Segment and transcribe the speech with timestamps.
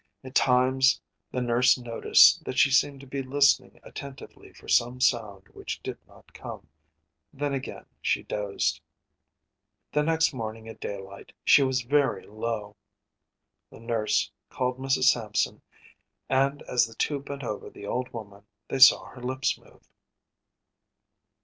[0.23, 0.99] At times
[1.31, 5.99] the nurse noticed that she seemed to be listening attentively for some sound which did
[6.07, 6.65] not come;
[7.31, 8.81] then again she dozed.
[9.91, 12.77] The next morning at daylight she was very low.
[13.69, 15.03] The nurse called Mrs.
[15.03, 15.61] Sampson
[16.27, 19.87] and as the two bent over the old woman they saw her lips move.